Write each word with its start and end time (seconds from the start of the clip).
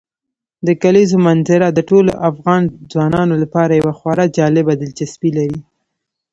د 0.67 0.69
کلیزو 0.83 1.17
منظره 1.27 1.67
د 1.71 1.79
ټولو 1.89 2.11
افغان 2.29 2.61
ځوانانو 2.91 3.35
لپاره 3.43 3.73
یوه 3.81 3.93
خورا 3.99 4.25
جالب 4.37 4.67
دلچسپي 4.81 5.29
لري. 5.37 5.59